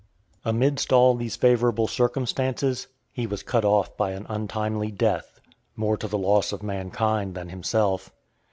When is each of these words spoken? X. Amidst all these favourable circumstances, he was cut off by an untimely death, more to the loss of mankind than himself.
X. 0.37 0.39
Amidst 0.45 0.91
all 0.91 1.13
these 1.13 1.35
favourable 1.35 1.85
circumstances, 1.87 2.87
he 3.13 3.27
was 3.27 3.43
cut 3.43 3.63
off 3.63 3.95
by 3.97 4.13
an 4.13 4.25
untimely 4.29 4.89
death, 4.89 5.39
more 5.75 5.95
to 5.95 6.07
the 6.07 6.17
loss 6.17 6.51
of 6.51 6.63
mankind 6.63 7.35
than 7.35 7.49
himself. 7.49 8.11